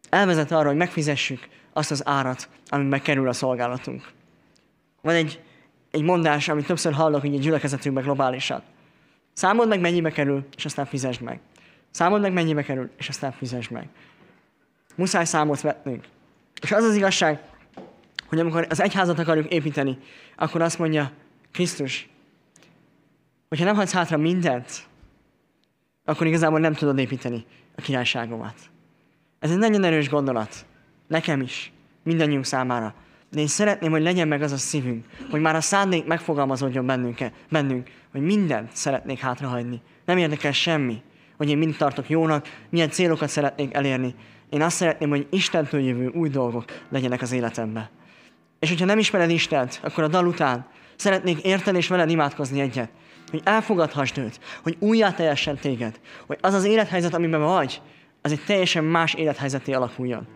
[0.10, 4.12] elvezet arra, hogy megfizessük azt az árat, amiben kerül a szolgálatunk.
[5.02, 5.42] Van egy,
[5.92, 8.62] egy mondás, amit többször hallok így a gyülekezetünkben globálisan.
[9.34, 11.40] Számold meg, mennyibe kerül, és aztán fizesd meg.
[11.92, 13.88] Számold meg, mennyibe kerül, és aztán fizesd meg.
[14.96, 16.06] Muszáj számot vetnünk.
[16.62, 17.40] És az az igazság,
[18.28, 19.98] hogy amikor az egyházat akarjuk építeni,
[20.36, 21.12] akkor azt mondja
[21.52, 22.10] Krisztus,
[23.50, 24.88] hogyha nem hagysz hátra mindent,
[26.06, 28.56] akkor igazából nem tudod építeni a királyságomat.
[29.40, 30.66] Ez egy nagyon erős gondolat.
[31.08, 31.72] Nekem is.
[32.04, 32.94] Mindannyiunk számára.
[33.32, 37.20] De én szeretném, hogy legyen meg az a szívünk, hogy már a szándék megfogalmazódjon bennünk,
[37.50, 39.82] bennünk hogy mindent szeretnék hátrahagyni.
[40.06, 41.02] Nem érdekel semmi,
[41.38, 44.16] hogy én mind tartok jónak, milyen célokat szeretnék elérni.
[44.50, 47.90] Én azt szeretném, hogy Istentől jövő új dolgok legyenek az életemben.
[48.60, 52.90] És hogyha nem ismered Istent, akkor a dal után szeretnék érteni és veled imádkozni egyet
[53.32, 57.82] hogy elfogadhassd őt, hogy újjá teljesen téged, hogy az az élethelyzet, amiben vagy,
[58.22, 60.28] az egy teljesen más élethelyzeté alakuljon.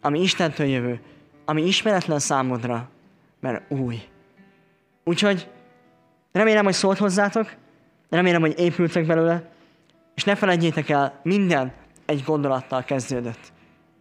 [0.00, 1.00] Ami Istentől jövő,
[1.44, 2.88] ami ismeretlen számodra,
[3.40, 4.02] mert új.
[5.04, 5.48] Úgyhogy
[6.32, 7.54] remélem, hogy szólt hozzátok,
[8.10, 9.50] remélem, hogy épültek belőle,
[10.14, 11.72] és ne felejtjétek el, minden
[12.06, 13.52] egy gondolattal kezdődött.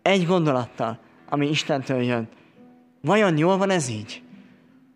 [0.02, 2.30] Egy gondolattal, ami Istentől jön.
[3.02, 4.22] Vajon jól van ez így?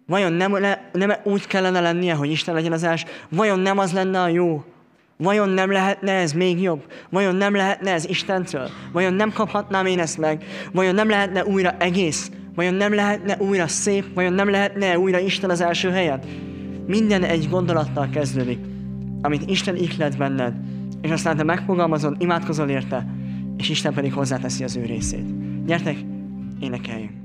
[0.07, 3.03] Vajon nem, le, nem úgy kellene lennie, hogy Isten legyen az els?
[3.29, 4.63] Vajon nem az lenne a jó?
[5.17, 6.83] Vajon nem lehetne ez még jobb?
[7.09, 8.69] Vajon nem lehetne ez Istentől?
[8.91, 10.43] Vajon nem kaphatnám én ezt meg?
[10.71, 12.31] Vajon nem lehetne újra egész?
[12.55, 14.13] Vajon nem lehetne újra szép?
[14.13, 16.19] Vajon nem lehetne újra Isten az első helyen?
[16.87, 18.59] Minden egy gondolattal kezdődik,
[19.21, 20.53] amit Isten ihlet benned,
[21.01, 23.05] és aztán te megfogalmazod, imádkozol érte,
[23.57, 25.25] és Isten pedig hozzáteszi az ő részét.
[25.65, 25.97] Gyertek,
[26.59, 27.24] énekeljünk!